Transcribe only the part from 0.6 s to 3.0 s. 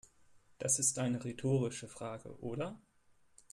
ist eine rhetorische Frage, oder?